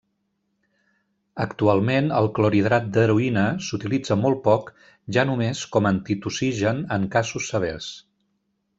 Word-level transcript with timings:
Actualment 1.45 2.07
el 2.21 2.29
clorhidrat 2.39 2.89
d'heroïna 2.95 3.45
s'utilitza 3.67 4.19
molt 4.25 4.43
poc 4.49 4.75
ja 5.19 5.29
només 5.33 5.65
com 5.77 5.93
antitussigen 5.95 6.85
en 6.99 7.11
casos 7.19 7.55
severs. 7.55 7.97